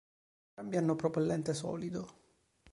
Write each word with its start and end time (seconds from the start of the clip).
Entrambi 0.55 0.77
hanno 0.77 0.95
propellente 0.97 1.53
solido. 1.53 2.07